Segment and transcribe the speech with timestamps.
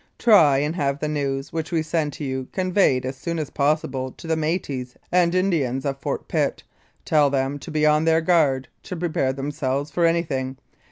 [0.17, 4.11] Try and have the news which we send to you conveyed as soon as possible
[4.13, 6.63] to the metis and Indians of Fort Pitt.
[7.05, 10.57] Tell them to be on their guard, to prepare themselves for anything.